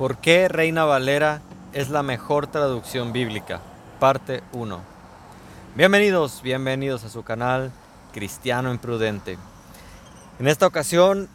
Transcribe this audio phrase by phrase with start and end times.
[0.00, 1.42] ¿Por qué Reina Valera
[1.74, 3.60] es la mejor traducción bíblica?
[3.98, 4.80] Parte 1.
[5.76, 7.70] Bienvenidos, bienvenidos a su canal
[8.14, 9.36] Cristiano Imprudente.
[10.38, 11.28] En esta ocasión,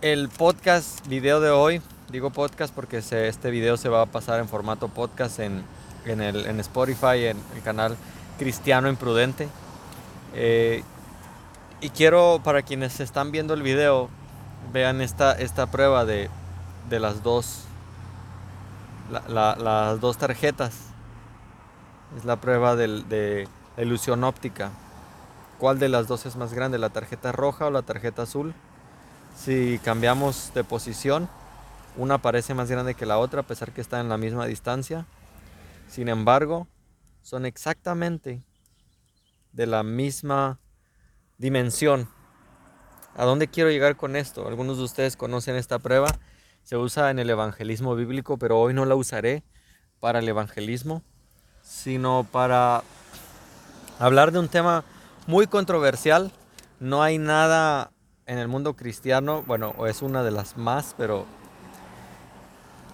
[0.00, 4.48] el podcast video de hoy, digo podcast porque este video se va a pasar en
[4.48, 5.62] formato podcast en,
[6.06, 7.98] el, en Spotify, en el canal
[8.38, 9.46] Cristiano Imprudente.
[10.32, 10.82] Eh,
[11.82, 14.08] y quiero, para quienes están viendo el video,
[14.72, 16.30] vean esta, esta prueba de,
[16.88, 17.65] de las dos
[19.10, 20.74] las dos tarjetas.
[22.16, 24.70] Es la prueba de ilusión óptica.
[25.58, 28.54] ¿Cuál de las dos es más grande, la tarjeta roja o la tarjeta azul?
[29.36, 31.28] Si cambiamos de posición,
[31.96, 35.06] una parece más grande que la otra a pesar que está en la misma distancia.
[35.88, 36.66] Sin embargo,
[37.22, 38.42] son exactamente
[39.52, 40.58] de la misma
[41.38, 42.08] dimensión.
[43.16, 44.46] ¿A dónde quiero llegar con esto?
[44.46, 46.18] Algunos de ustedes conocen esta prueba
[46.66, 49.44] se usa en el evangelismo bíblico, pero hoy no la usaré
[50.00, 51.04] para el evangelismo,
[51.62, 52.82] sino para
[54.00, 54.82] hablar de un tema
[55.28, 56.32] muy controversial.
[56.80, 57.92] No hay nada
[58.26, 61.24] en el mundo cristiano, bueno, es una de las más, pero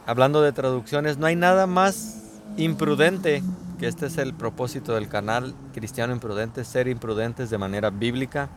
[0.04, 3.42] hablando de traducciones, no hay nada más imprudente,
[3.78, 8.50] que este es el propósito del canal Cristiano Imprudente, ser imprudentes de manera bíblica.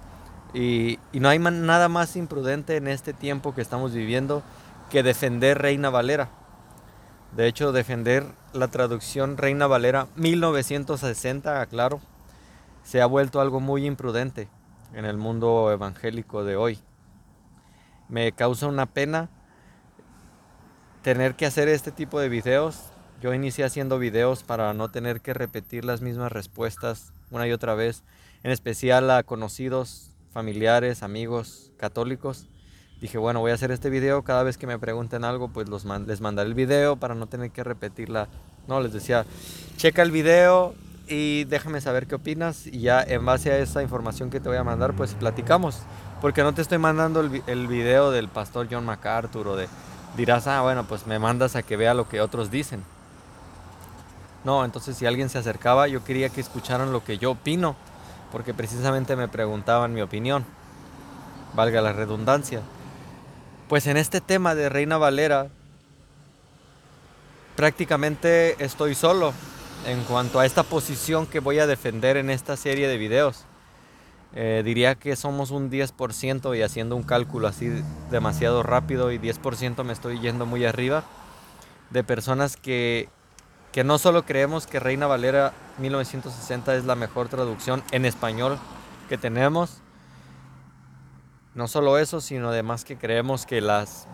[0.54, 4.44] Y, y no hay nada más imprudente en este tiempo que estamos viviendo
[4.90, 6.30] que defender Reina Valera.
[7.36, 12.00] De hecho, defender la traducción Reina Valera 1960, aclaro,
[12.84, 14.48] se ha vuelto algo muy imprudente
[14.94, 16.80] en el mundo evangélico de hoy.
[18.08, 19.30] Me causa una pena
[21.02, 22.92] tener que hacer este tipo de videos.
[23.22, 27.74] Yo inicié haciendo videos para no tener que repetir las mismas respuestas una y otra
[27.74, 28.04] vez,
[28.44, 32.48] en especial a conocidos, familiares, amigos católicos
[33.02, 35.86] dije, bueno, voy a hacer este video, cada vez que me pregunten algo, pues los
[35.86, 38.28] les mandaré el video para no tener que repetirla.
[38.68, 39.26] No, les decía,
[39.78, 40.74] checa el video
[41.08, 44.58] y déjame saber qué opinas y ya en base a esa información que te voy
[44.58, 45.80] a mandar, pues platicamos.
[46.22, 49.68] Porque no te estoy mandando el, el video del pastor John MacArthur o de,
[50.18, 52.84] dirás, ah, bueno, pues me mandas a que vea lo que otros dicen.
[54.44, 57.76] No, entonces si alguien se acercaba, yo quería que escucharan lo que yo opino,
[58.32, 60.46] porque precisamente me preguntaban mi opinión,
[61.56, 62.62] valga la redundancia.
[63.68, 65.48] Pues en este tema de Reina Valera,
[67.56, 69.34] prácticamente estoy solo
[69.88, 73.46] en cuanto a esta posición que voy a defender en esta serie de videos.
[74.36, 77.72] Eh, diría que somos un 10% y haciendo un cálculo así
[78.12, 81.04] demasiado rápido y 10% me estoy yendo muy arriba
[81.90, 83.10] de personas que,
[83.72, 88.60] que no solo creemos que Reina Valera 1960 es la mejor traducción en español
[89.10, 89.82] que tenemos,
[91.56, 94.08] no solo eso, sino además que creemos que las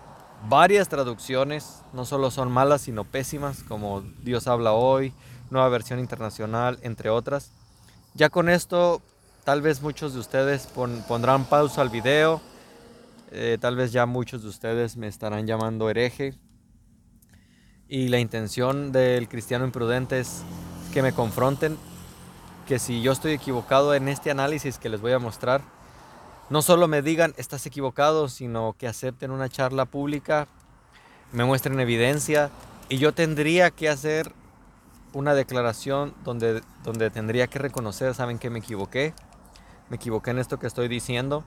[0.47, 5.11] varias traducciones no solo son malas, sino pésimas, como Dios habla hoy,
[5.49, 7.51] nueva versión internacional, entre otras.
[8.13, 9.01] Ya con esto,
[9.43, 10.67] tal vez muchos de ustedes
[11.07, 12.41] pondrán pausa al video,
[13.31, 16.35] eh, tal vez ya muchos de ustedes me estarán llamando hereje.
[17.87, 20.43] Y la intención del cristiano imprudente es
[20.93, 21.75] que me confronten,
[22.67, 25.61] que si yo estoy equivocado en este análisis que les voy a mostrar,
[26.51, 30.49] no solo me digan estás equivocado, sino que acepten una charla pública,
[31.31, 32.51] me muestren evidencia
[32.89, 34.33] y yo tendría que hacer
[35.13, 39.13] una declaración donde, donde tendría que reconocer, saben que me equivoqué,
[39.89, 41.45] me equivoqué en esto que estoy diciendo,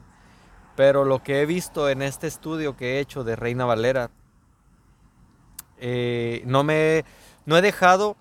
[0.75, 4.09] pero lo que he visto en este estudio que he hecho de Reina Valera,
[5.77, 7.05] eh, no me
[7.45, 8.17] no he dejado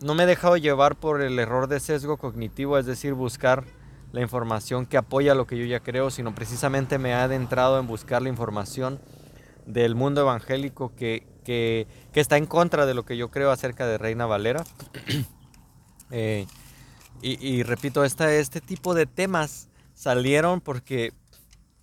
[0.00, 3.64] no me he dejado llevar por el error de sesgo cognitivo, es decir, buscar
[4.12, 7.86] la información que apoya lo que yo ya creo, sino precisamente me ha adentrado en
[7.86, 9.00] buscar la información
[9.66, 13.98] del mundo evangélico que, que, está en contra de lo que yo creo acerca de
[13.98, 14.64] Reina Valera.
[16.10, 16.46] Eh,
[17.20, 21.12] y, repito, este tipo de temas salieron porque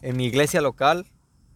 [0.02, 1.06] en mi iglesia local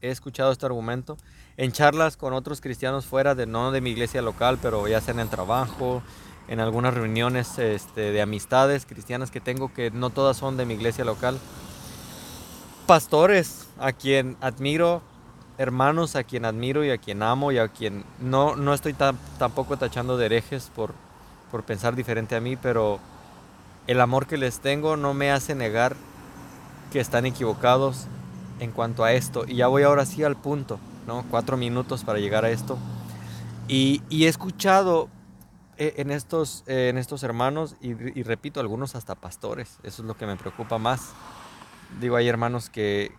[0.02, 1.18] he escuchado este argumento,
[1.58, 5.14] en charlas con otros cristianos fuera de no de mi iglesia local, pero ya sea
[5.14, 6.04] en el trabajo,
[6.50, 10.74] en algunas reuniones este, de amistades cristianas que tengo, que no todas son de mi
[10.74, 11.38] iglesia local.
[12.88, 15.04] Pastores a quien admiro,
[15.60, 18.94] hermanos a quien admiro y a quien amo y a quien no, no estoy
[19.38, 20.96] tampoco tachando de herejes por,
[21.52, 23.00] por pensar diferente a mí, pero
[23.86, 25.96] el amor que les tengo no me hace negar
[26.92, 28.08] que están equivocados
[28.60, 29.46] en cuanto a esto.
[29.48, 31.24] Y ya voy ahora sí al punto, ¿no?
[31.30, 32.80] Cuatro minutos para llegar a esto.
[33.68, 35.10] Y, y he escuchado
[35.80, 37.94] en estos, eh, en estos hermanos y,
[38.24, 39.78] repito, algunos hasta pastores.
[39.84, 41.14] Eso es lo que me preocupa más.
[42.02, 43.14] Digo, hay hermanos que,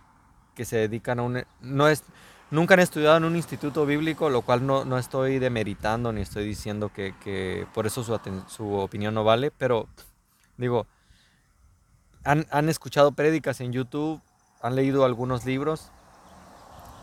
[0.54, 1.44] que se dedican a un...
[1.62, 2.04] No es,
[2.50, 6.44] nunca han estudiado en un instituto bíblico, lo cual no, no estoy demeritando ni estoy
[6.46, 8.18] diciendo que, que por eso su,
[8.48, 9.88] su, opinión no vale, pero
[10.58, 10.86] digo,
[12.24, 14.20] han, han, escuchado prédicas en YouTube,
[14.60, 15.90] han leído algunos libros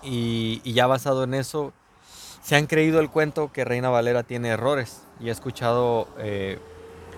[0.03, 1.73] y, y, ya basado en eso,
[2.41, 6.59] se han creído el cuento que Reina Valera tiene errores y he escuchado eh,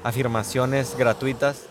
[0.03, 1.67] afirmaciones gratuitas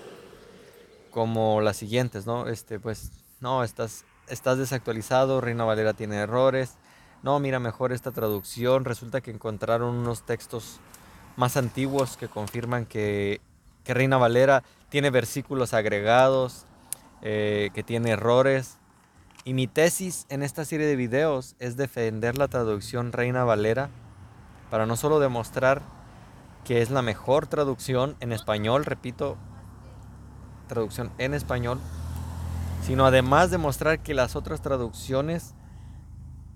[1.10, 2.46] como las siguientes, ¿no?
[2.48, 3.10] Este, pues,
[3.40, 6.76] no, estás, estás desactualizado, Reina Valera tiene errores.
[7.22, 8.84] No, mira, mejor esta traducción.
[8.84, 10.80] Resulta que encontraron unos textos
[11.36, 13.40] más antiguos que confirman que,
[13.84, 16.66] Reina Valera tiene versículos agregados,
[17.22, 18.77] eh, que tiene errores.
[19.48, 23.88] Y mi tesis en esta serie de videos es defender la traducción Reina Valera
[24.70, 25.80] para no solo demostrar
[26.66, 29.38] que es la mejor traducción en español, repito,
[30.66, 31.80] traducción en español,
[32.82, 35.54] sino además demostrar que las otras traducciones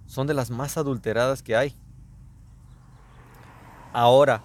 [0.04, 1.74] son de las más adulteradas que hay.
[3.94, 4.42] Ahora,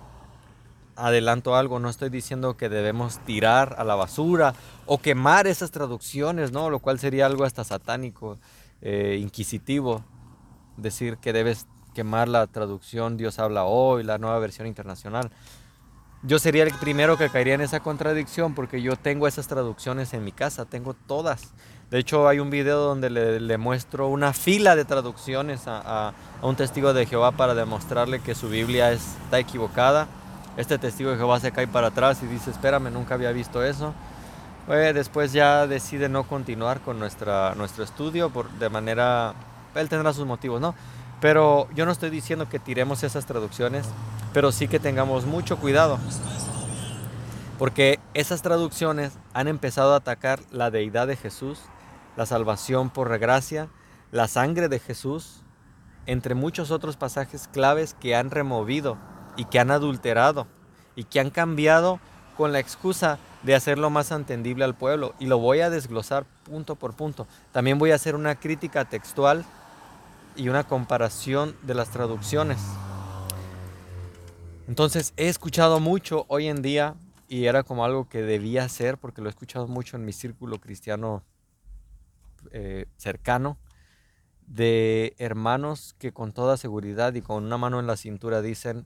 [0.97, 4.53] adelanto algo, no estoy diciendo que debemos tirar a la basura
[4.85, 6.69] o quemar esas traducciones, ¿no?
[6.69, 8.37] Lo cual sería algo hasta satánico,
[8.81, 10.03] eh, inquisitivo,
[10.75, 15.31] decir que debes quemar la traducción Dios habla hoy, la nueva versión internacional.
[16.23, 20.23] Yo sería el primero que caería en esa contradicción porque yo tengo esas traducciones en
[20.23, 21.53] mi casa, tengo todas.
[21.89, 26.93] De hecho, hay un video donde le, muestro una fila de traducciones a, un testigo
[26.93, 30.07] de Jehová para demostrarle que su Biblia está equivocada.
[30.57, 33.93] Este testigo de Jehová se cae para atrás y dice, espérame, nunca había visto eso.
[34.65, 39.35] Pues después ya decide no continuar con nuestra, nuestro estudio por, de manera...
[39.75, 40.73] Él tendrá sus motivos, ¿no?
[41.21, 43.85] Pero yo no estoy diciendo que tiremos esas traducciones,
[44.33, 45.99] pero sí que tengamos mucho cuidado.
[47.59, 51.59] Porque esas traducciones han empezado a atacar la deidad de Jesús,
[52.15, 53.69] la salvación por gracia,
[54.11, 55.43] la sangre de Jesús,
[56.07, 58.97] entre muchos otros pasajes claves que han removido
[59.37, 60.47] y que han adulterado
[60.95, 61.99] y que han cambiado
[62.35, 65.13] con la excusa de hacerlo más entendible al pueblo.
[65.19, 67.27] Y lo voy a desglosar punto por punto.
[67.51, 69.45] También voy a hacer una crítica textual
[70.35, 72.59] y una comparación de las traducciones.
[74.67, 76.95] Entonces he escuchado mucho hoy en día
[77.29, 80.59] y era como algo que debía hacer porque lo he escuchado mucho en mi círculo
[80.59, 81.23] cristiano
[82.51, 83.57] eh, cercano
[84.45, 88.85] de hermanos que con toda seguridad y con una mano en la cintura dicen,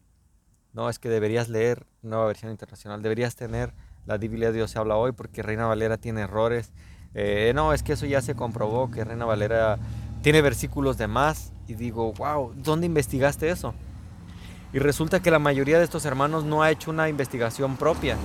[0.74, 3.74] no, es que deberías leer nueva versión internacional, deberías tener
[4.06, 6.72] la Biblia de Dios se habla hoy porque Reina Valera tiene errores.
[7.14, 9.78] Eh, no, es que eso ya se comprobó, que Reina Valera
[10.22, 13.74] tiene versículos de más y digo, wow, ¿dónde investigaste eso?
[14.74, 18.18] Y resulta que la mayoría de estos hermanos no ha hecho una investigación propia.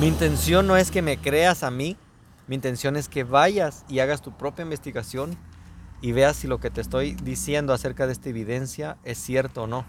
[0.00, 1.96] Mi intención no es que me creas a mí,
[2.48, 5.36] mi intención es que vayas y hagas tu propia investigación
[6.00, 9.66] y veas si lo que te estoy diciendo acerca de esta evidencia es cierto o
[9.66, 9.84] no.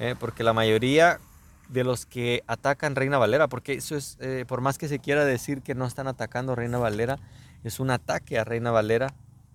[0.00, 1.20] Eh, porque la mayoría
[1.68, 5.24] de los que atacan Reina Valera, porque eso es, eh, por más que se quiera
[5.24, 7.18] decir que no están atacando Reina Valera,
[7.62, 9.14] es un ataque a Reina Valera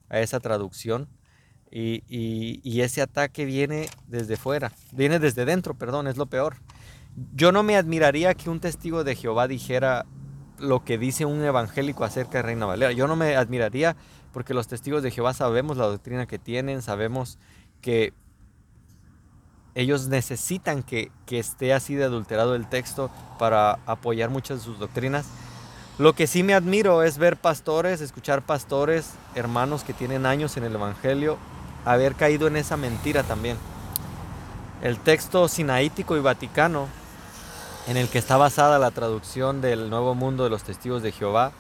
[0.10, 1.08] a esa traducción.
[1.72, 6.56] Y, ese ataque viene desde fuera, viene desde dentro, perdón, es lo peor.
[7.36, 10.06] Yo no me admiraría que un testigo de Jehová dijera
[10.58, 12.92] lo que dice un evangélico acerca de Reina Valera.
[12.92, 13.96] Yo no me admiraría
[14.32, 17.38] porque los testigos de Jehová sabemos la doctrina que tienen, sabemos
[17.82, 18.14] que
[19.76, 24.80] ellos necesitan que, que esté así de adulterado el texto para apoyar muchas de sus
[24.80, 25.26] doctrinas.
[25.98, 30.64] Lo que sí me admiro es ver pastores, escuchar pastores, hermanos que tienen años en
[30.64, 31.38] el Evangelio,
[31.86, 33.58] haber caído en esa mentira también.
[34.82, 36.88] El texto sinaítico y vaticano,
[37.88, 41.52] en el que está basada la traducción del Nuevo Mundo de los Testigos de Jehová,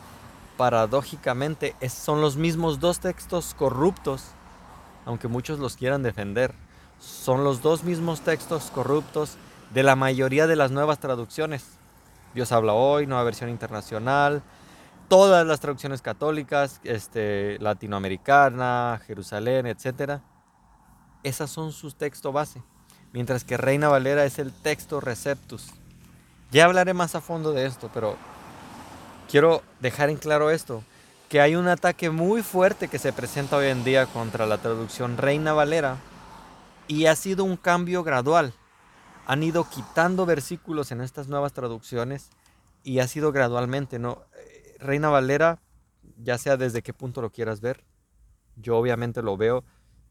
[0.56, 4.24] paradójicamente son los mismos dos textos corruptos,
[5.06, 6.54] aunque muchos los quieran defender.
[7.00, 9.38] Son los dos mismos textos corruptos
[9.74, 11.64] de la mayoría de las nuevas traducciones.
[12.34, 14.44] Dios habla hoy, nueva versión internacional,
[15.08, 20.20] todas las traducciones católicas, este, latinoamericana, Jerusalén, etc.
[21.24, 22.62] Esas son sus textos base,
[23.14, 25.68] mientras que Reina Valera es el texto receptus.
[26.52, 28.18] Ya hablaré más a fondo de esto, pero
[29.30, 30.84] quiero dejar en claro esto,
[31.30, 35.18] que hay un ataque muy fuerte que se presenta hoy en día contra la traducción
[35.18, 35.98] Reina Valera
[36.90, 38.54] y ha sido un cambio gradual
[39.30, 42.32] han ido quitando versículos en estas nuevas traducciones
[42.84, 44.24] y ha sido gradualmente, ¿no?
[44.36, 45.60] Eh, Reina Valera,
[46.18, 47.86] ya sea desde qué punto lo quieras ver,
[48.56, 49.64] yo obviamente lo veo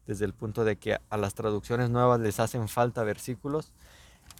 [0.07, 3.73] desde el punto de que a las traducciones nuevas les hacen falta versículos.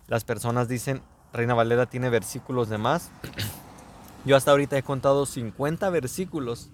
[0.08, 1.02] Las personas dicen,
[1.34, 3.12] Reina Valera tiene versículos de más.
[4.24, 6.70] Yo hasta ahorita he contado 50 versículos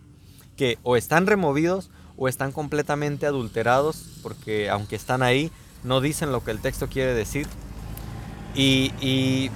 [0.55, 5.51] que o están removidos o están completamente adulterados, porque aunque están ahí,
[5.83, 7.47] no dicen lo que el texto quiere decir.
[8.55, 9.51] Y, y,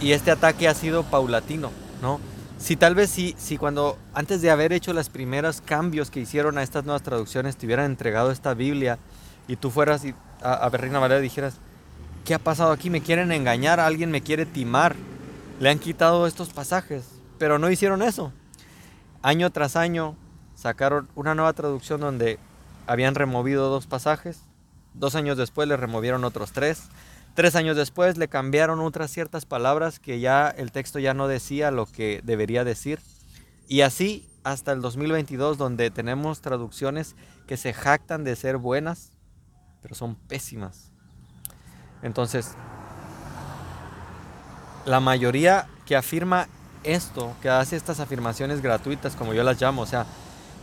[0.00, 1.70] y este ataque ha sido paulatino,
[2.02, 2.20] ¿no?
[2.58, 6.58] Si tal vez si, si cuando antes de haber hecho los primeros cambios que hicieron
[6.58, 8.98] a estas nuevas traducciones te hubieran entregado esta Biblia
[9.46, 10.02] y tú fueras
[10.42, 11.58] a, a Reina Valera y dijeras,
[12.24, 12.90] ¿qué ha pasado aquí?
[12.90, 14.96] Me quieren engañar, alguien me quiere timar.
[15.60, 17.04] Le han quitado estos pasajes,
[17.38, 18.32] pero no hicieron eso.
[19.22, 20.16] Año tras año
[20.56, 22.40] sacaron una nueva traducción donde
[22.88, 24.40] habían removido dos pasajes.
[24.94, 26.88] Dos años después le removieron otros tres.
[27.34, 31.70] Tres años después le cambiaron otras ciertas palabras que ya el texto ya no decía
[31.70, 32.98] lo que debería decir.
[33.68, 37.14] Y así hasta el 2022 donde tenemos traducciones
[37.46, 39.12] que se jactan de ser buenas,
[39.82, 40.92] pero son pésimas.
[42.00, 42.52] Entonces,
[44.86, 46.48] la mayoría que afirma
[46.84, 50.06] esto, que hace estas afirmaciones gratuitas, como yo las llamo, o sea,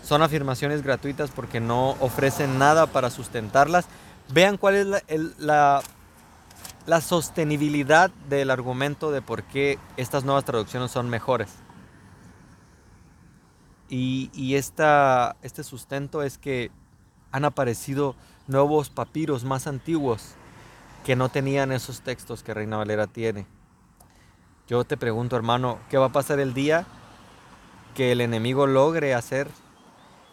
[0.04, 3.86] son afirmaciones gratuitas porque no ofrecen nada para sustentarlas.
[4.30, 5.82] Vean cuál es la,
[6.86, 11.50] la sostenibilidad del argumento de por qué estas nuevas traducciones son mejores.
[13.90, 16.72] Y, este sustento es que
[17.32, 18.16] han aparecido
[18.48, 20.34] nuevos papiros más antiguos
[21.06, 23.46] que no tenían esos textos que Reina Valera tiene.
[24.68, 26.88] Yo te pregunto, hermano, ¿qué va a pasar el día
[27.94, 29.48] que el enemigo logre hacer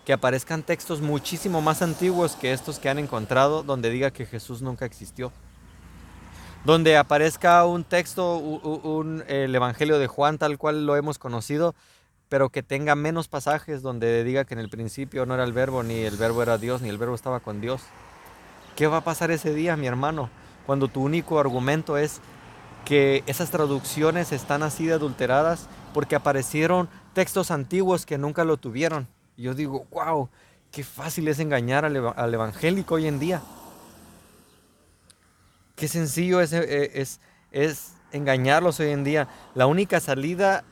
[0.05, 4.63] que aparezcan textos muchísimo más antiguos que estos que han encontrado donde diga que Jesús
[4.63, 5.33] nunca existió?
[6.65, 11.75] donde aparezca un texto, un, el Evangelio de Juan tal cual lo hemos conocido,
[12.29, 15.83] pero que tenga menos pasajes donde diga que en el principio no era el verbo,
[15.83, 17.83] ni el verbo era Dios, ni el verbo estaba con Dios.
[18.77, 20.31] ¿Qué va a pasar ese día, mi hermano?
[20.67, 22.21] Cuando tu único argumento es
[22.85, 29.09] que esas traducciones están así de adulteradas porque aparecieron textos antiguos que nunca lo tuvieron.
[29.41, 30.29] Yo digo, wow,
[30.71, 33.41] qué fácil es engañar al evangélico hoy en día.
[35.77, 37.21] Qué sencillo eh, es,
[37.51, 39.29] es, engañarlos hoy en día.
[39.55, 40.63] La única salida,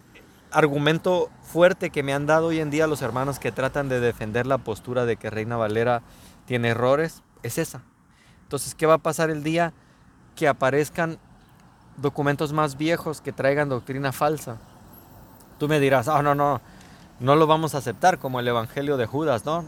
[0.50, 4.46] argumento fuerte que me han dado hoy en día los hermanos que tratan de defender
[4.46, 6.02] la postura de que Reina Valera
[6.44, 7.80] tiene errores, es esa.
[8.42, 9.72] Entonces, ¿qué va a pasar el día
[10.36, 11.18] que aparezcan
[11.96, 14.58] documentos más viejos que traigan doctrina falsa?
[15.58, 16.60] Tú me dirás, ah, no, no,
[17.20, 19.64] no lo vamos a aceptar como el Evangelio de Judas, ¿no?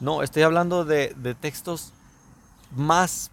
[0.00, 1.92] No, estoy hablando de, de textos
[2.74, 3.30] más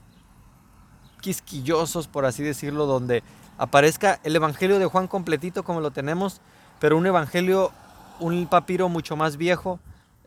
[1.21, 3.23] quisquillosos, por así decirlo, donde
[3.57, 6.41] aparezca el Evangelio de Juan completito como lo tenemos,
[6.79, 7.71] pero un Evangelio,
[8.19, 9.79] un papiro mucho más viejo,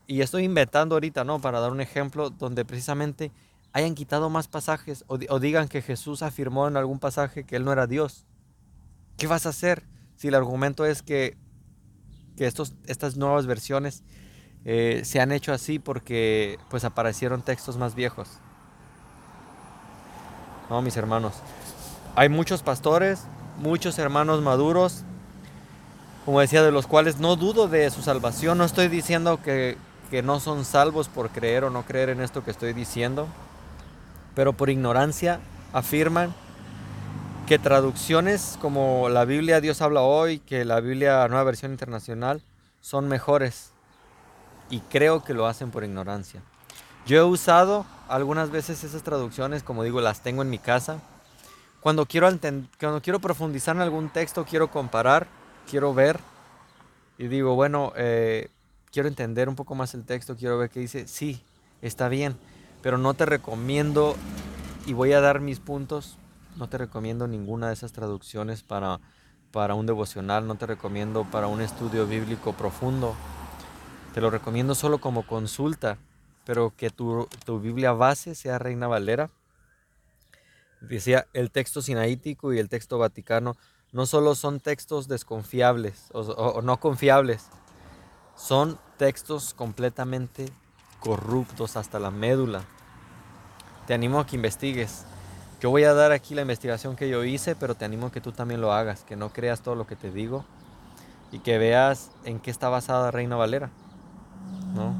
[0.06, 1.40] y estoy inventando ahorita, ¿no?
[1.40, 3.32] Para dar un ejemplo, donde precisamente
[3.72, 7.72] hayan quitado más pasajes o, digan que Jesús afirmó en algún pasaje que Él no
[7.72, 8.26] era Dios.
[9.16, 9.84] ¿Qué vas a hacer
[10.16, 11.38] si el argumento es que,
[12.36, 14.02] que estos, estas nuevas versiones
[14.64, 18.28] eh, se han hecho así porque pues aparecieron textos más viejos?
[20.70, 21.34] No, mis hermanos.
[22.14, 23.24] Hay muchos pastores,
[23.58, 25.02] muchos hermanos maduros,
[26.24, 28.58] como decía, de los cuales no dudo de su salvación.
[28.58, 29.76] No estoy diciendo que,
[30.10, 33.26] que no son salvos por creer o no creer en esto que estoy diciendo,
[34.34, 35.40] pero por ignorancia
[35.72, 36.34] afirman
[37.46, 42.42] que traducciones como la Biblia Dios habla hoy, que la Biblia Nueva Versión Internacional,
[42.80, 43.70] son mejores.
[44.70, 46.40] Y creo que lo hacen por ignorancia.
[47.04, 51.00] Yo he usado algunas veces esas traducciones, como digo, las tengo en mi casa.
[51.80, 52.28] Cuando quiero,
[52.78, 55.26] cuando quiero profundizar en algún texto, quiero comparar,
[55.68, 56.20] quiero ver.
[57.18, 58.48] Y digo, bueno, eh,
[58.92, 61.08] quiero entender un poco más el texto, quiero ver qué dice.
[61.08, 61.42] Sí,
[61.82, 62.36] está bien,
[62.82, 64.16] pero no te recomiendo,
[64.86, 66.16] y voy a dar mis puntos,
[66.56, 69.00] no te recomiendo ninguna de esas traducciones para,
[69.50, 73.14] para un devocional, no te recomiendo para un estudio bíblico profundo.
[74.14, 75.98] Te lo recomiendo solo como consulta
[76.44, 77.28] pero que tu,
[77.60, 79.30] Biblia base sea Reina Valera.
[80.80, 83.56] Decía, el texto sinaítico y el texto vaticano
[83.92, 87.48] no solo son textos desconfiables o, no confiables,
[88.34, 90.48] son textos completamente
[90.98, 92.64] corruptos hasta la médula.
[93.86, 95.04] Te animo a que investigues.
[95.62, 98.20] Yo voy a dar aquí la investigación que yo hice, pero te animo a que
[98.20, 100.44] tú también lo hagas, que no creas todo lo que te digo
[101.30, 103.70] y que veas en qué está basada Reina Valera.
[104.74, 104.92] ¿no?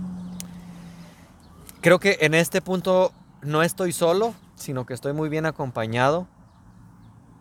[1.80, 6.28] Creo que en este punto no estoy solo, sino que estoy muy bien acompañado,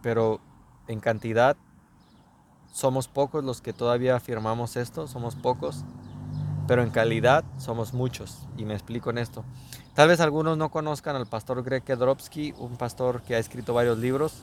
[0.01, 0.39] pero
[0.87, 1.55] en cantidad
[2.73, 5.83] somos pocos los que todavía afirmamos esto, somos pocos,
[6.67, 9.43] pero en calidad somos muchos, y me explico en esto.
[9.93, 13.97] Tal vez algunos no conozcan al pastor Greg Kedrowski, un pastor que ha escrito varios
[13.97, 14.41] libros,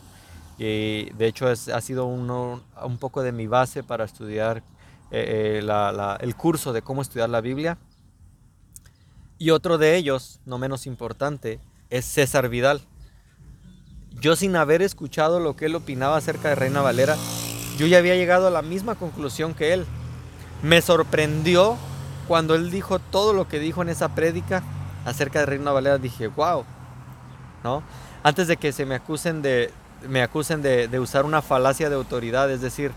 [0.58, 4.58] y de hecho es, ha sido uno, un poco de mi base para estudiar
[5.10, 7.78] eh, eh, el curso de cómo estudiar la Biblia.
[9.38, 11.60] Y otro de ellos, no menos importante,
[11.90, 12.80] es César Vidal.
[14.20, 17.16] Yo sin haber escuchado lo que él opinaba acerca de Reina Valera,
[17.78, 19.86] yo ya había llegado a la misma conclusión que él.
[20.62, 21.78] Me sorprendió
[22.28, 24.62] cuando él dijo todo lo que dijo en esa prédica
[25.06, 25.98] acerca de Reina Valera.
[25.98, 26.64] Dije, wow,
[27.64, 27.82] ¿no?
[28.22, 29.72] Antes de que se me acusen de,
[30.06, 32.92] me acusen de, usar una falacia de autoridad, es decir,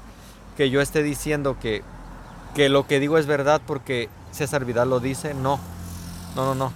[0.58, 1.82] que yo esté diciendo que,
[2.54, 5.60] que lo que digo es verdad porque César Vidal lo dice, no,
[6.36, 6.74] no, no, no.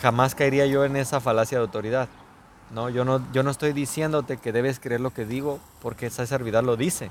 [0.00, 2.08] Jamás caería yo en esa falacia de autoridad.
[2.70, 6.42] No, yo no, yo no estoy diciéndote que debes creer lo que digo porque César
[6.42, 7.10] Vidal lo dice.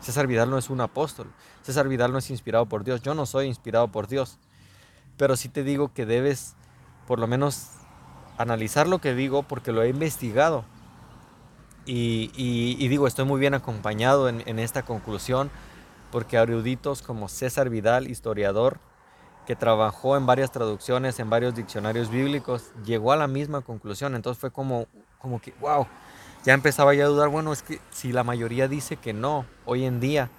[0.00, 1.26] César Vidal no es un apóstol.
[1.62, 3.02] César Vidal no es inspirado por Dios.
[3.02, 4.38] Yo no soy inspirado por Dios.
[5.16, 6.54] Pero sí te digo que debes
[7.06, 7.70] por lo menos
[8.36, 10.64] analizar lo que digo porque lo he investigado.
[11.86, 15.50] Y, digo, estoy muy bien acompañado en, en esta conclusión
[16.12, 18.78] porque eruditos como César Vidal, historiador,
[19.46, 24.14] que trabajó en varias traducciones, en varios diccionarios bíblicos, llegó a la misma conclusión.
[24.14, 24.86] Entonces fue como,
[25.18, 25.86] como que, wow,
[26.48, 29.84] ya empezaba ya a dudar, bueno, es que si la mayoría dice que no, hoy
[29.84, 30.30] en día,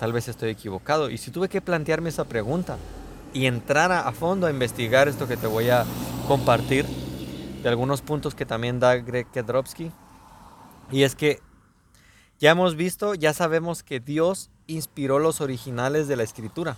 [0.00, 1.08] tal vez estoy equivocado.
[1.08, 2.78] Y si tuve que plantearme esa pregunta
[3.32, 5.84] y entrar a, fondo a investigar esto que te voy a
[6.26, 6.84] compartir,
[7.62, 9.92] de algunos puntos que también da Greg Kedrowski,
[10.90, 11.40] y es que
[12.40, 16.76] ya hemos visto, ya sabemos que Dios inspiró los originales de la escritura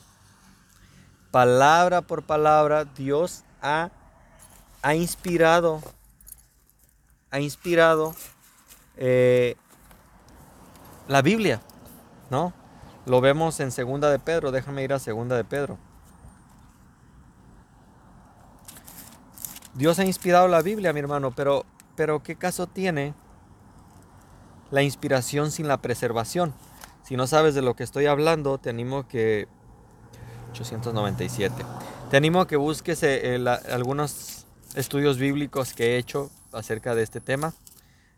[1.31, 3.89] palabra por palabra, Dios ha,
[4.83, 5.81] ha inspirado,
[7.31, 8.15] ha inspirado
[8.97, 9.57] eh,
[11.09, 11.61] la Biblia,
[12.31, 12.53] ¿no?
[13.07, 15.79] Lo vemos en Segunda de Pedro, déjame ir a Segunda de Pedro.
[19.75, 21.65] Dios ha inspirado la Biblia, mi hermano, pero,
[21.97, 23.15] pero ¿qué caso tiene
[24.71, 26.53] la inspiración sin la preservación?
[27.03, 29.49] Si no sabes de lo que estoy hablando, te animo que
[30.51, 31.65] 897.
[32.11, 37.21] Te animo a que busques eh, algunos estudios bíblicos que he hecho acerca de este
[37.21, 37.55] tema.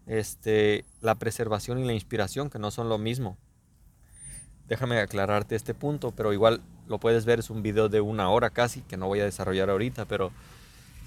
[0.07, 3.37] Este, la preservación y la inspiración, que no son lo mismo.
[4.69, 8.51] Déjame aclararte este punto, pero igual lo puedes ver, es un video de una hora
[8.51, 10.33] casi, que no voy a desarrollar ahorita, pero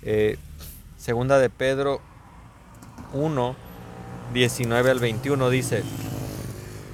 [0.02, 0.38] eh,
[0.98, 2.00] segunda de Pedro
[3.14, 3.56] 1,
[4.34, 5.84] 19 al 21 dice,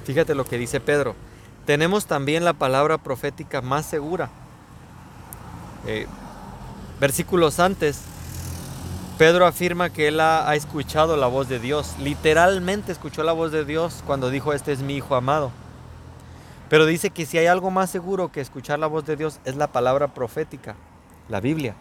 [0.06, 1.16] fíjate lo que dice Pedro,
[1.66, 4.30] tenemos también la palabra profética más segura.
[5.88, 6.08] Eh,
[7.00, 8.02] versículos antes,
[9.18, 11.96] Pedro afirma que él ha, escuchado la voz de Dios.
[12.00, 15.52] Literalmente escuchó la voz de Dios cuando dijo, este es mi Hijo amado.
[16.70, 19.56] Pero dice que si hay algo más seguro que escuchar la voz de Dios es
[19.56, 20.76] la palabra profética,
[21.30, 21.76] la Biblia.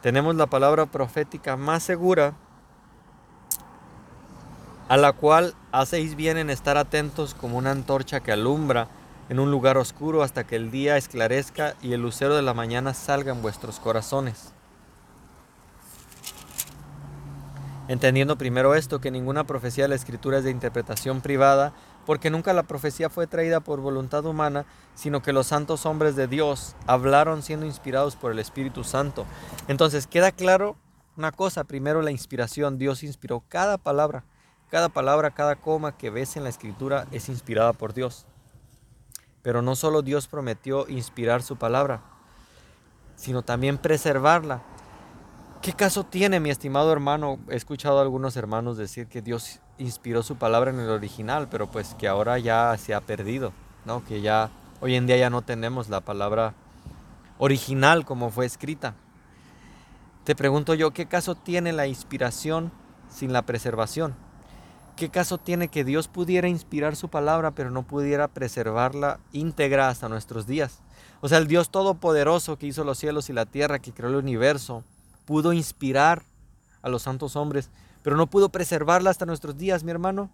[0.00, 2.34] Tenemos la palabra profética más segura
[4.88, 8.88] a la cual hacéis bien en estar atentos como una antorcha que alumbra
[9.28, 12.92] en un lugar oscuro hasta que el día esclarezca y el lucero de la mañana
[12.92, 14.51] salga en vuestros corazones.
[17.88, 21.72] Entendiendo primero esto, que ninguna profecía de la escritura es de interpretación privada,
[22.06, 26.28] porque nunca la profecía fue traída por voluntad humana, sino que los santos hombres de
[26.28, 29.26] Dios hablaron siendo inspirados por el Espíritu Santo.
[29.68, 30.76] Entonces queda claro
[31.16, 34.24] una cosa, primero la inspiración, Dios inspiró cada palabra
[34.72, 38.24] cada palabra, cada coma que ves en la escritura es inspirada por Dios.
[39.42, 42.00] Pero no solo Dios prometió inspirar su palabra,
[43.14, 44.62] sino también preservarla.
[45.62, 47.38] ¿Qué caso tiene, mi estimado hermano?
[47.48, 51.70] He escuchado a algunos hermanos decir que Dios inspiró su palabra en el original, pero
[51.70, 53.52] pues que ahora ya se ha perdido,
[53.84, 54.04] ¿no?
[54.04, 56.54] Que ya hoy en día ya no tenemos la palabra
[57.38, 58.96] original como fue escrita.
[60.24, 62.72] Te pregunto yo, ¿qué caso tiene la inspiración
[63.08, 64.16] sin la preservación?
[64.96, 70.08] ¿Qué caso tiene que Dios pudiera inspirar su palabra, pero no pudiera preservarla íntegra hasta
[70.08, 70.80] nuestros días?
[71.20, 74.16] O sea, el Dios todopoderoso que hizo los cielos y la tierra, que creó el
[74.16, 74.82] universo,
[75.24, 76.22] pudo inspirar
[76.82, 77.70] a los santos hombres,
[78.02, 80.30] pero no pudo preservarla hasta nuestros días, mi hermano.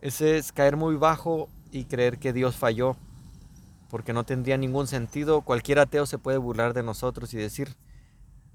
[0.00, 2.96] Ese es caer muy bajo y creer que Dios falló,
[3.88, 5.42] porque no tendría ningún sentido.
[5.42, 7.76] Cualquier ateo se puede burlar de nosotros y decir,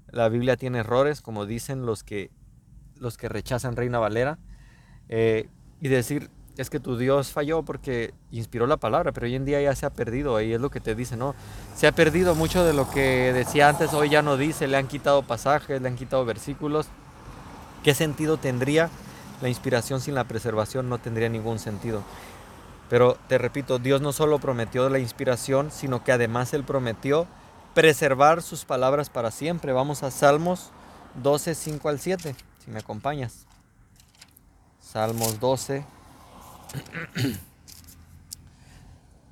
[0.08, 2.30] la Biblia tiene errores, como dicen los que,
[2.96, 4.38] los que rechazan Reina Valera
[5.08, 5.48] eh,
[5.80, 9.60] y decir, es que tu Dios falló porque inspiró la palabra, pero hoy en día
[9.60, 11.34] ya se ha perdido, y es lo que te dice, ¿no?
[11.74, 14.86] Se ha perdido mucho de lo que decía antes, hoy ya no dice, le han
[14.86, 16.86] quitado pasajes, le han quitado versículos.
[17.82, 18.90] ¿Qué sentido tendría?
[19.40, 22.02] La inspiración sin la preservación no tendría ningún sentido.
[22.88, 27.26] Pero te repito, Dios no solo prometió la inspiración, sino que además Él prometió
[27.74, 29.72] preservar sus palabras para siempre.
[29.72, 30.70] Vamos a Salmos
[31.22, 33.46] 12, 5 al 7, si me acompañas.
[34.80, 35.84] Salmos 12.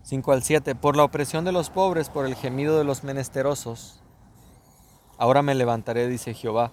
[0.03, 0.75] 5 al 7.
[0.75, 4.01] Por la opresión de los pobres, por el gemido de los menesterosos.
[5.19, 6.73] Ahora me levantaré, dice Jehová.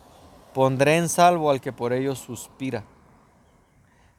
[0.53, 2.83] Pondré en salvo al que por ellos suspira.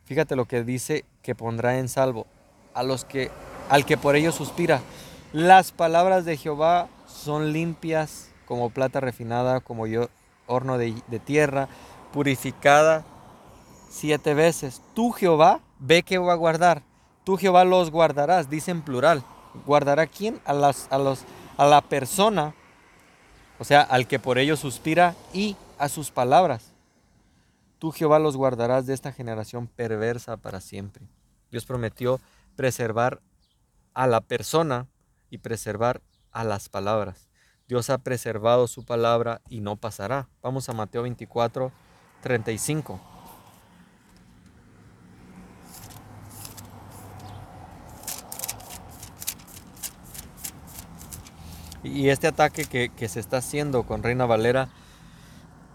[0.05, 2.27] Fíjate lo que dice que pondrá en salvo
[2.75, 3.31] a los que
[3.69, 4.81] al que por ellos suspira.
[5.33, 10.09] Las palabras de Jehová son limpias como plata refinada, como yo,
[10.47, 11.69] horno de, de tierra,
[12.13, 13.05] purificada
[13.89, 14.83] siete veces.
[14.95, 16.83] Tú Jehová ve que va a guardar
[17.29, 19.23] tú Jehová los guardarás, dice en plural.
[19.67, 20.41] ¿Guardará quién?
[20.47, 21.25] A, las, a, los,
[21.59, 22.55] a la persona,
[23.59, 26.73] o sea, al que por ello suspira y a sus palabras.
[27.79, 31.07] Tú Jehová los guardarás de esta generación perversa para siempre.
[31.51, 32.19] Dios prometió
[32.57, 33.21] preservar
[33.93, 34.87] a la persona
[35.29, 36.01] y preservar
[36.33, 37.29] a las palabras.
[37.69, 40.31] Dios ha preservado su palabra y no pasará.
[40.41, 41.73] Vamos a Mateo 24,
[42.23, 43.18] 35.
[51.83, 54.69] Y este ataque que, se está haciendo con Reina Valera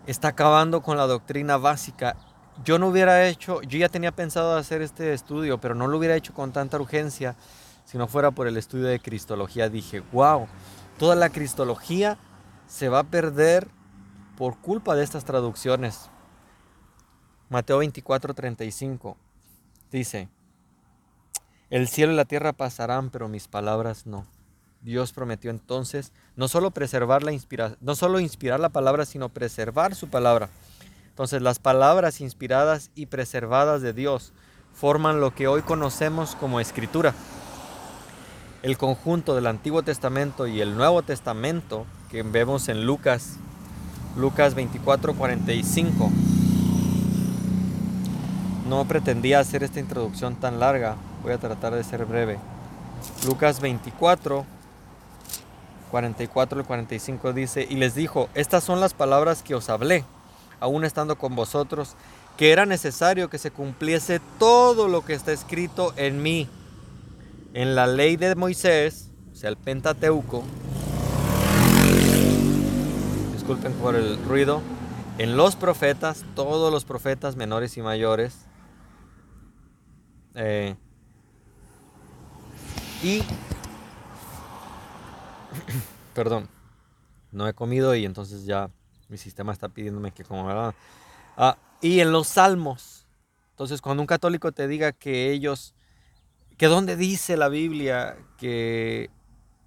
[0.05, 2.17] está acabando con la doctrina básica.
[2.63, 6.15] Yo no hubiera hecho, yo ya tenía pensado hacer este estudio, pero no lo hubiera
[6.15, 7.35] hecho con tanta urgencia
[7.85, 9.69] si no fuera por el estudio de Cristología.
[9.69, 10.47] Dije, wow,
[10.99, 12.17] toda la Cristología
[12.67, 13.67] se va a perder
[14.37, 16.09] por culpa de estas traducciones.
[17.49, 19.17] Mateo 24, 35
[19.91, 20.27] dice,
[21.69, 24.25] el cielo y la tierra pasarán, pero mis palabras no.
[24.83, 29.95] Dios prometió entonces no solo preservar la inspiración, no solo inspirar la palabra, sino preservar
[29.95, 30.49] su palabra.
[31.07, 34.33] Entonces las palabras inspiradas y preservadas de Dios
[34.73, 37.13] forman lo que hoy conocemos como escritura.
[38.61, 43.37] El conjunto del Antiguo Testamento y el Nuevo Testamento que vemos en Lucas,
[44.17, 46.11] Lucas 24, 45.
[48.67, 52.37] No pretendía hacer esta introducción tan larga, voy a tratar de ser breve.
[53.25, 54.45] Lucas 24,
[55.93, 60.03] 44 al 45 dice, y les dijo, estas son las palabras que os hablé,
[60.59, 61.93] aún estando con vosotros,
[62.35, 66.49] que era necesario que se cumpliese todo lo que está escrito en mí,
[67.53, 70.43] en la ley de Moisés, o sea, el Pentateuco,
[73.31, 74.63] disculpen por el ruido,
[75.19, 78.47] en los profetas, todos los profetas menores y mayores,
[80.33, 80.75] eh,
[83.03, 83.21] y
[86.13, 86.47] perdón,
[87.31, 88.69] no he comido y entonces ya
[89.09, 90.73] mi sistema está pidiéndome que coma.
[91.37, 93.05] Ah, y en los salmos.
[93.51, 95.75] Entonces, cuando un católico te diga que ellos,
[96.57, 99.11] que donde dice la Biblia que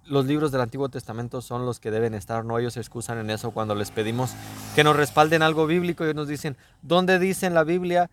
[0.05, 3.29] los libros del Antiguo Testamento son los que deben estar, no ellos se excusan en
[3.29, 4.31] eso cuando les pedimos
[4.75, 8.09] que nos respalden algo bíblico y nos dicen, ¿dónde dice en la Biblia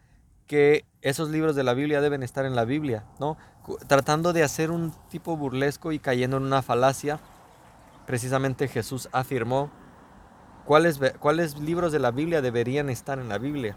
[0.46, 3.04] que esos libros de la Biblia deben estar en la Biblia?
[3.20, 3.36] ¿no?
[3.86, 7.20] Tratando de hacer un tipo burlesco y cayendo en una falacia
[8.06, 9.70] precisamente Jesús afirmó
[10.64, 13.76] cuáles, cuáles libros de la Biblia deberían estar en la Biblia.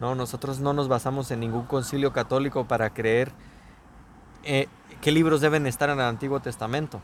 [0.00, 3.32] No, nosotros no nos basamos en ningún concilio católico para creer
[4.44, 4.68] eh,
[5.00, 7.00] qué libros deben estar en el Antiguo Testamento.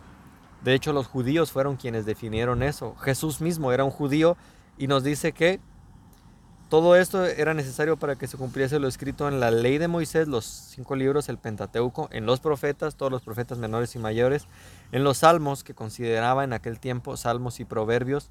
[0.62, 2.94] De hecho, los judíos fueron quienes definieron eso.
[2.96, 4.36] Jesús mismo era un judío
[4.78, 5.60] y nos dice que
[6.72, 10.26] todo esto era necesario para que se cumpliese lo escrito en la ley de Moisés,
[10.26, 14.46] los cinco libros, el Pentateuco, en los profetas, todos los profetas menores y mayores,
[14.90, 18.30] en los salmos que consideraba en aquel tiempo salmos y proverbios.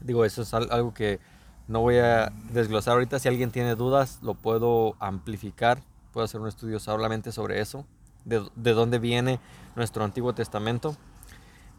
[0.00, 1.20] Digo, eso es algo que
[1.68, 3.20] no voy a desglosar ahorita.
[3.20, 5.78] Si alguien tiene dudas, lo puedo amplificar.
[6.12, 7.86] Puedo hacer un estudio solamente sobre eso,
[8.24, 9.38] de, de dónde viene
[9.76, 10.96] nuestro Antiguo Testamento.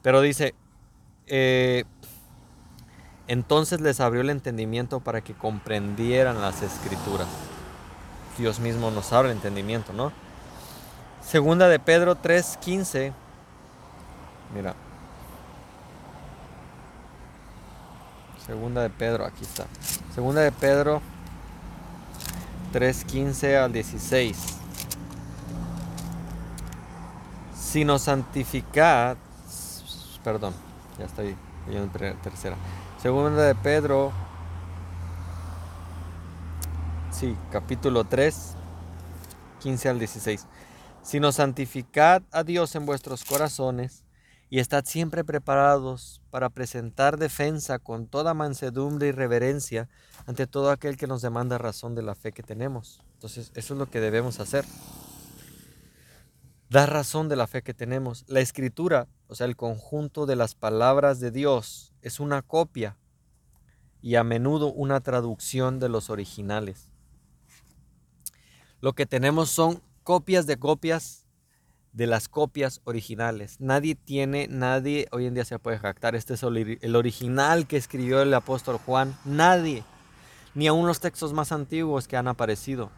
[0.04, 0.56] Pero dice,
[1.28, 1.84] eh,
[3.30, 7.28] entonces les abrió el entendimiento para que comprendieran las escrituras.
[8.40, 10.12] Dios mismo nos abre el entendimiento, ¿no?
[11.22, 13.14] Segunda de Pedro 3:15.
[14.56, 14.74] Mira.
[18.48, 19.68] Segunda de Pedro, aquí está.
[20.16, 21.00] Segunda de Pedro
[22.74, 24.38] 3:15 al 16.
[27.54, 29.18] Si nos santificad,
[30.24, 30.56] perdón,
[30.98, 31.36] ya estoy
[31.70, 31.90] en
[32.24, 32.56] tercera.
[33.02, 34.12] Segunda de Pedro,
[37.12, 38.56] sí, capítulo 3,
[39.62, 40.46] 15 al 16.
[41.02, 44.04] Sino santificad a Dios en vuestros corazones
[44.50, 49.88] y estad siempre preparados para presentar defensa con toda mansedumbre y reverencia
[50.26, 53.00] ante todo aquel que nos demanda razón de la fe que tenemos.
[53.14, 54.66] Entonces, eso es lo que debemos hacer.
[56.70, 58.26] Dar razón de la fe que tenemos.
[58.28, 62.98] La escritura, o sea, el conjunto de las palabras de Dios, es una copia
[64.02, 66.92] y a menudo una traducción de los originales.
[68.82, 71.26] Lo que tenemos son copias de copias
[71.92, 73.60] de las copias originales.
[73.60, 76.16] Nadie tiene, nadie hoy en día se puede jactar.
[76.16, 79.18] Este es el original que escribió el apóstol Juan.
[79.26, 79.84] Nadie.
[80.56, 82.90] Ni aun los textos más antiguos que han aparecido.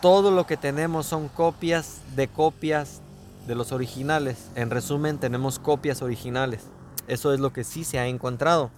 [0.00, 3.00] Todo lo que tenemos son copias de copias
[3.46, 4.48] de los originales.
[4.54, 6.60] En resumen, tenemos copias originales.
[7.08, 8.70] Eso es lo que sí se ha encontrado.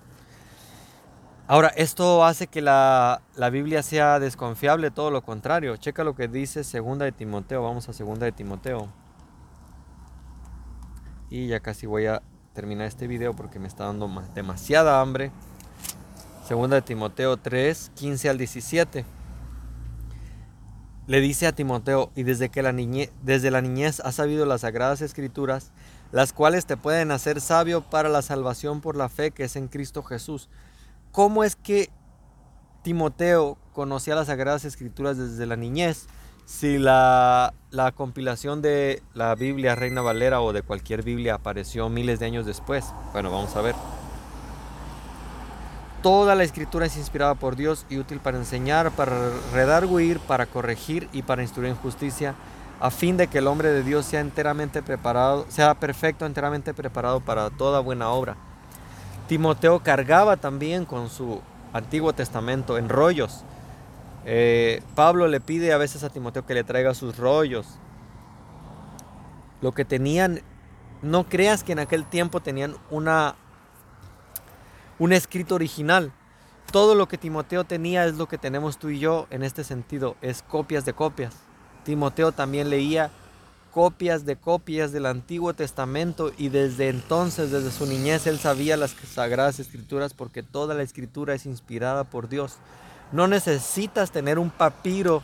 [1.49, 5.77] Ahora, esto hace que la, Biblia sea desconfiable, todo lo contrario.
[5.77, 7.65] Checa lo que dice Segunda de Timoteo.
[7.65, 8.89] Vamos a Segunda de Timoteo.
[11.29, 15.33] Y ya casi voy a terminar este video porque me está dando demasiada hambre.
[16.47, 19.05] Segunda de Timoteo 3, 15 al 17.
[21.09, 24.61] Le dice a Timoteo, y desde que la niñez, desde la niñez has sabido las
[24.61, 25.73] sagradas escrituras,
[26.13, 29.69] las cuales te pueden hacer sabio para la salvación por la fe que es en
[29.69, 30.49] Cristo Jesús
[31.13, 31.91] ¿Cómo es que
[32.83, 36.07] Timoteo conocía las Sagradas Escrituras desde la niñez?
[36.47, 37.53] Si la,
[37.97, 42.87] compilación de la Biblia Reina Valera o de cualquier Biblia apareció miles de años después.
[43.13, 43.75] Bueno, vamos a ver.
[46.01, 51.09] Toda la escritura es inspirada por Dios y útil para enseñar, para redarguir, para corregir
[51.13, 52.35] y para instruir en justicia,
[52.81, 57.21] a fin de que el hombre de Dios sea enteramente preparado, sea perfecto, enteramente preparado
[57.21, 58.37] para toda buena obra.
[59.29, 61.43] Timoteo cargaba también con su
[61.75, 63.45] Antiguo Testamento en rollos.
[64.25, 67.67] Eh, Pablo le pide a veces a Timoteo que le traiga sus rollos.
[69.61, 70.41] Lo que tenían,
[71.03, 73.37] no creas que en aquel tiempo tenían una,
[74.99, 76.13] un escrito original.
[76.73, 80.17] Todo lo que Timoteo tenía es lo que tenemos tú y yo en este sentido,
[80.23, 81.50] es copias de copias.
[81.85, 83.11] Timoteo también leía
[83.71, 88.91] copias de copias del Antiguo Testamento y desde entonces, desde su niñez, él sabía las
[88.91, 92.57] sagradas escrituras porque toda la escritura es inspirada por Dios.
[93.13, 95.23] No necesitas tener un papiro,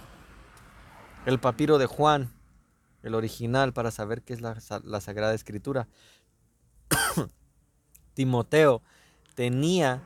[1.25, 2.33] el papiro de Juan,
[3.03, 5.89] el original, para saber qué es la, la sagrada escritura.
[8.15, 8.83] Timoteo
[9.35, 10.03] tenía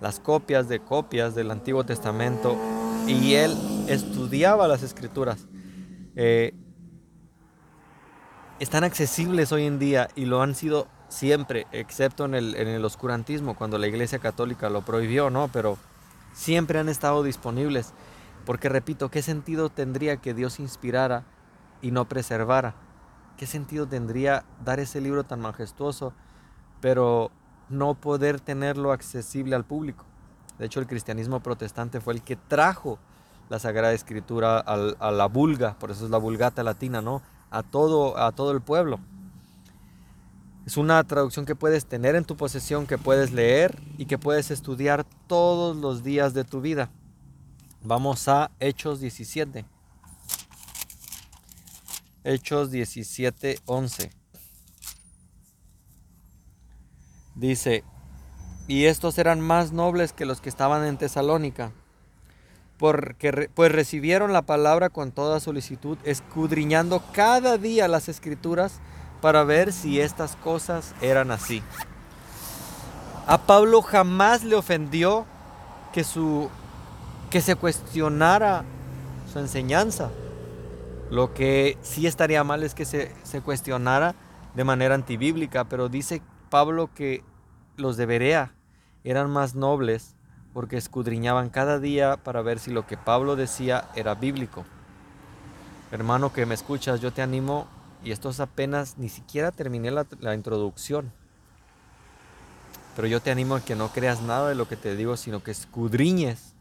[0.00, 2.56] las copias de copias del Antiguo Testamento
[3.06, 3.56] y él
[3.88, 5.46] estudiaba las escrituras.
[6.16, 6.54] Eh,
[8.60, 12.84] están accesibles hoy en día y lo han sido siempre, excepto en el, en el
[12.84, 15.48] oscurantismo, cuando la Iglesia Católica lo prohibió, ¿no?
[15.52, 15.78] Pero
[16.32, 17.92] siempre han estado disponibles.
[18.44, 21.24] Porque repito, ¿qué sentido tendría que Dios inspirara
[21.80, 22.74] y no preservara?
[23.36, 26.12] ¿Qué sentido tendría dar ese libro tan majestuoso,
[26.80, 27.30] pero
[27.68, 30.04] no poder tenerlo accesible al público?
[30.58, 32.98] De hecho, el cristianismo protestante fue el que trajo
[33.54, 37.22] la Sagrada Escritura a la vulga, por eso es la vulgata latina, ¿no?
[37.54, 38.98] a todo, a todo el pueblo.
[40.66, 44.50] Es una traducción que puedes tener en tu posesión, que puedes leer y que puedes
[44.50, 46.90] estudiar todos los días de tu vida.
[47.80, 49.64] Vamos a Hechos 17.
[52.24, 54.10] Hechos 17, 11.
[57.36, 57.84] Dice,
[58.66, 61.72] y estos eran más nobles que los que estaban en Tesalónica
[62.78, 68.80] porque pues recibieron la palabra con toda solicitud, escudriñando cada día las escrituras
[69.20, 71.62] para ver si estas cosas eran así.
[73.26, 75.24] A Pablo jamás le ofendió
[75.92, 76.50] que, su,
[77.30, 78.64] que se cuestionara
[79.32, 80.10] su enseñanza.
[81.10, 84.14] Lo que sí estaría mal es que se, se cuestionara
[84.54, 87.24] de manera antibíblica, pero dice Pablo que
[87.76, 88.52] los de Berea
[89.04, 90.16] eran más nobles
[90.54, 94.64] porque escudriñaban cada día para ver si lo que Pablo decía era bíblico.
[95.90, 97.66] Hermano que me escuchas, yo te animo,
[98.04, 101.12] y esto es apenas, ni siquiera terminé la, introducción,
[102.94, 105.42] pero yo te animo a que no creas nada de lo que te digo, sino
[105.42, 106.54] que escudriñes,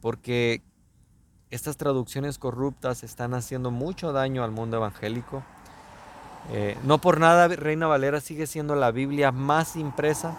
[0.00, 0.62] porque
[1.50, 5.42] estas traducciones corruptas están haciendo mucho daño al mundo evangélico.
[6.50, 10.38] Eh, no por nada Reina Valera sigue siendo la Biblia más impresa,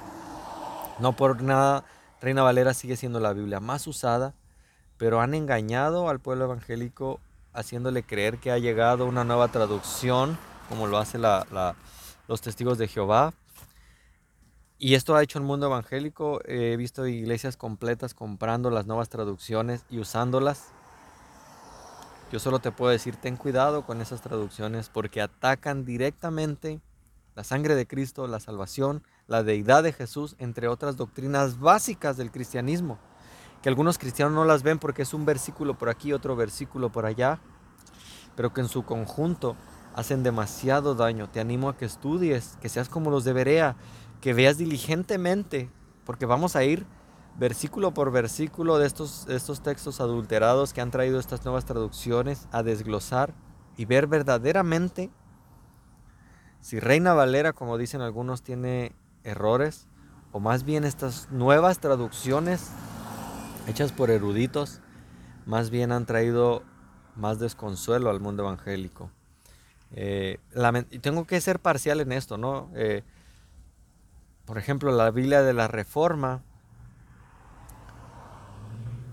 [1.00, 1.84] no por nada
[2.22, 4.34] Reina Valera sigue siendo la Biblia más usada,
[4.98, 7.20] pero han engañado al pueblo evangélico
[7.54, 10.38] haciéndole creer que ha llegado una nueva traducción,
[10.70, 11.22] como lo hacen
[12.28, 13.34] los testigos de Jehová.
[14.80, 16.40] Y esto ha hecho el mundo evangélico.
[16.46, 20.68] He visto iglesias completas comprando las nuevas traducciones y usándolas.
[22.32, 26.82] Yo solo te puedo decir, ten cuidado con esas traducciones porque atacan directamente
[27.36, 32.32] la sangre de Cristo, la salvación, la deidad de Jesús, entre otras doctrinas básicas del
[32.32, 32.98] cristianismo,
[33.62, 37.06] que algunos cristianos no las ven porque es un versículo por aquí, otro versículo por
[37.06, 37.40] allá,
[38.36, 39.56] pero que en su conjunto
[39.96, 41.30] hacen demasiado daño.
[41.30, 43.76] Te animo a que estudies, que seas como los de Berea,
[44.22, 45.72] que veas diligentemente,
[46.06, 46.86] porque vamos a ir
[47.38, 52.64] versículo por versículo de estos, estos textos adulterados que han traído estas nuevas traducciones a
[52.64, 53.34] desglosar
[53.76, 55.12] y ver verdaderamente
[56.60, 58.96] Si Reina Valera, como dicen algunos, tiene
[59.28, 59.88] errores,
[60.32, 62.72] o más bien estas nuevas traducciones
[63.68, 64.82] hechas por eruditos,
[65.46, 66.64] más bien han traído
[67.16, 69.12] más desconsuelo al mundo evangélico.
[69.92, 70.40] Eh,
[71.02, 72.70] tengo que ser parcial en esto, ¿no?
[72.76, 73.04] Eh,
[74.46, 76.42] por ejemplo, la Biblia de la Reforma,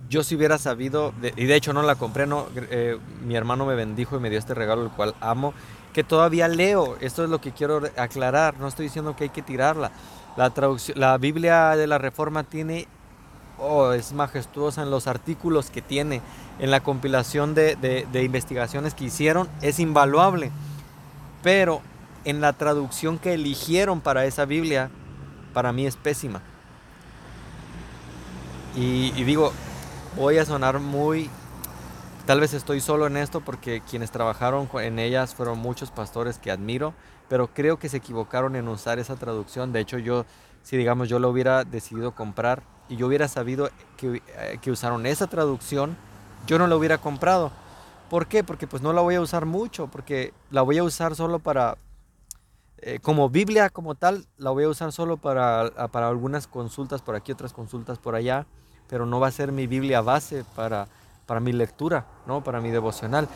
[0.09, 3.75] yo si hubiera sabido, y de hecho no la compré, no, eh, mi hermano me
[3.75, 5.55] bendijo y me dio este regalo, el cual amo,
[5.95, 6.99] que todavía leo.
[7.01, 9.91] Esto es lo que quiero aclarar, no estoy diciendo que hay que tirarla.
[10.37, 12.87] La, traducción, la Biblia de la Reforma tiene,
[13.59, 16.21] oh, es majestuosa en los artículos que tiene,
[16.59, 20.51] en la compilación de, de investigaciones que hicieron, es invaluable.
[21.43, 21.81] Pero
[22.25, 24.91] en la traducción que eligieron para esa Biblia,
[25.55, 26.43] para mí es pésima.
[28.77, 29.53] Y, digo,
[30.17, 31.31] voy a sonar muy...
[32.27, 36.51] Tal vez estoy solo en esto porque quienes trabajaron en ellas fueron muchos pastores que
[36.51, 36.95] admiro,
[37.29, 39.75] pero creo que se equivocaron en usar esa traducción.
[39.75, 40.25] De hecho, yo,
[40.63, 45.05] si digamos yo lo hubiera decidido comprar y yo hubiera sabido que, eh, que usaron
[45.05, 45.99] esa traducción,
[46.47, 47.53] yo no lo hubiera comprado.
[48.09, 48.43] ¿Por qué?
[48.43, 51.77] Porque pues no la voy a usar mucho, porque la voy a usar solo para
[52.79, 57.17] eh, como Biblia como tal, la voy a usar solo para, para, algunas consultas por
[57.17, 58.47] aquí, otras consultas por allá,
[58.89, 60.89] pero no va a ser mi Biblia base para,
[61.27, 62.43] para mi lectura, ¿no?
[62.43, 63.29] para mi devocional.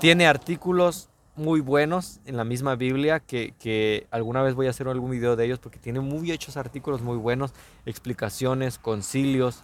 [0.00, 4.88] Tiene artículos muy buenos en la misma Biblia que, que, alguna vez voy a hacer
[4.88, 7.52] algún video de ellos porque tiene muy hechos artículos muy buenos,
[7.84, 9.62] explicaciones, concilios.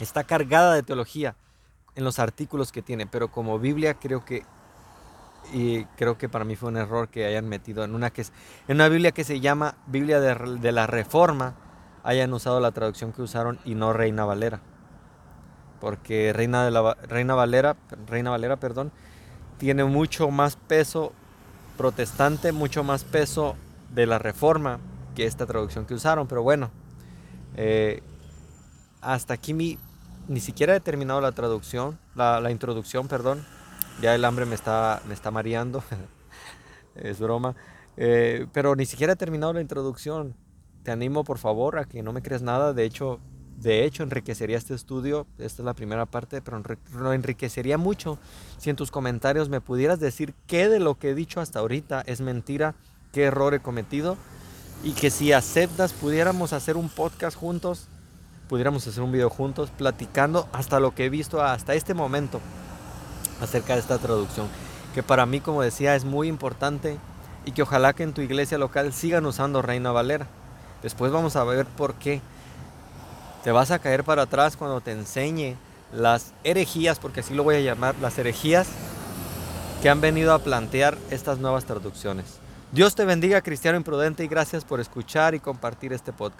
[0.00, 1.34] Está cargada de teología
[1.94, 4.44] en los artículos que tiene, pero como Biblia creo que
[5.52, 8.32] y creo que para mí fue un error que hayan metido en una, que es,
[8.66, 11.54] en una Biblia que se llama Biblia de, la Reforma,
[12.04, 14.60] hayan usado la traducción que usaron y no Reina Valera.
[15.80, 18.90] Porque Reina, de la, Reina, Valera, Reina Valera perdón,
[19.58, 21.12] tiene mucho más peso
[21.76, 23.56] protestante, mucho más peso
[23.94, 24.80] de la Reforma
[25.14, 26.26] que esta traducción que usaron.
[26.26, 26.70] Pero bueno,
[27.56, 28.02] eh,
[29.00, 29.78] hasta aquí mi,
[30.28, 33.44] ni siquiera he terminado la traducción, la, introducción, perdón.
[34.00, 35.82] Ya el hambre me está, me está mareando.
[36.94, 37.56] es broma.
[37.96, 40.34] Eh, pero ni siquiera he terminado la introducción.
[40.84, 42.72] Te animo por favor a que no me creas nada.
[42.72, 43.20] De hecho,
[43.60, 45.26] de hecho enriquecería este estudio.
[45.38, 46.62] Esta es la primera parte, pero
[46.94, 48.18] lo enriquecería mucho
[48.58, 52.02] si en tus comentarios me pudieras decir qué de lo que he dicho hasta ahorita
[52.06, 52.74] es mentira,
[53.12, 54.16] qué error he cometido.
[54.84, 57.88] Y que si aceptas pudiéramos hacer un podcast juntos,
[58.48, 62.40] pudiéramos hacer un video juntos, platicando hasta lo que he visto hasta este momento
[63.40, 64.46] acerca de esta traducción,
[64.94, 66.96] que para mí, como decía, es muy importante
[67.44, 70.28] y que ojalá que en tu iglesia local sigan usando Reina Valera.
[70.82, 72.20] Después vamos a ver por qué.
[73.48, 75.56] Te vas a caer para atrás cuando te enseñe
[75.90, 78.68] las herejías, porque así lo voy a llamar, las herejías
[79.80, 82.26] que han venido a plantear estas nuevas traducciones.
[82.72, 86.36] Dios te bendiga, cristiano imprudente, y gracias por escuchar y compartir este podcast.